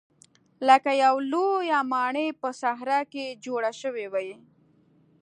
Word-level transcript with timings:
لکه 0.67 0.91
یوه 1.03 1.21
لویه 1.31 1.79
ماڼۍ 1.91 2.27
په 2.41 2.49
صحرا 2.61 2.99
کې 3.11 3.25
جوړه 3.45 3.71
شوې 3.81 4.05
وي. 4.13 4.31